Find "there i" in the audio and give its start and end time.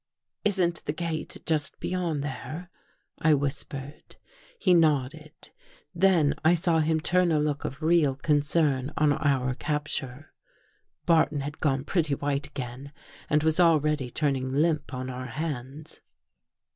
2.23-3.35